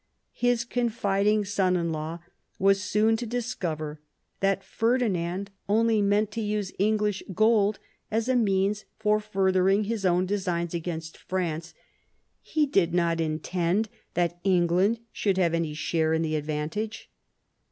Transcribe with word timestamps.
His 0.33 0.65
confiding 0.65 1.45
son 1.45 1.75
in 1.75 1.91
law 1.91 2.21
was 2.57 2.81
soon 2.81 3.15
to 3.17 3.27
discover 3.27 4.01
that 4.39 4.63
Ferdinand 4.63 5.51
only 5.69 6.01
meant 6.01 6.31
to 6.31 6.41
use 6.41 6.73
English 6.79 7.21
gold 7.35 7.77
as 8.09 8.27
a 8.27 8.33
ineans 8.33 8.85
for 8.97 9.19
furthering 9.19 9.83
his 9.83 10.03
own 10.03 10.25
desi^s 10.25 10.73
against 10.73 11.17
France; 11.19 11.75
he 12.41 12.65
did 12.65 12.95
not 12.95 13.21
intend 13.21 13.89
that 14.15 14.39
England 14.43 15.01
should 15.11 15.37
have 15.37 15.53
any 15.53 15.75
share 15.75 16.15
in 16.15 16.23
the 16.23 16.35
advantage. 16.35 17.11